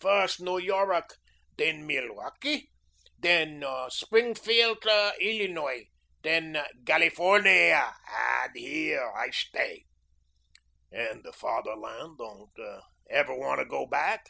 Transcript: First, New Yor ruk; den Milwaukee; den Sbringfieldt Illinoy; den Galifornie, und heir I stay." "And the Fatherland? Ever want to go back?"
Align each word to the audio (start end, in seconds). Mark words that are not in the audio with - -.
First, 0.00 0.40
New 0.40 0.58
Yor 0.58 0.88
ruk; 0.88 1.12
den 1.56 1.86
Milwaukee; 1.86 2.70
den 3.20 3.60
Sbringfieldt 3.60 4.82
Illinoy; 5.20 5.84
den 6.22 6.54
Galifornie, 6.82 7.70
und 8.08 8.56
heir 8.66 9.16
I 9.16 9.30
stay." 9.30 9.84
"And 10.90 11.22
the 11.22 11.32
Fatherland? 11.32 12.18
Ever 13.08 13.36
want 13.36 13.60
to 13.60 13.64
go 13.64 13.86
back?" 13.86 14.26